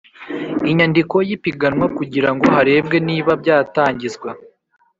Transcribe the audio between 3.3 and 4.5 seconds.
byatangizwa